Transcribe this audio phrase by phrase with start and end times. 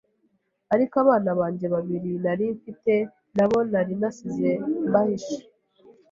[0.73, 2.93] ariko abana banjye babiri nari mfite
[3.35, 4.49] nabo nari nasize
[4.87, 5.39] mbahishe